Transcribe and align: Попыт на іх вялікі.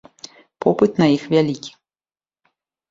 Попыт 0.65 0.91
на 1.03 1.11
іх 1.19 1.23
вялікі. 1.37 1.71